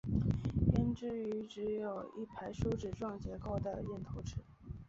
[0.73, 4.37] 胭脂鱼只有一排梳子状结构的咽头齿。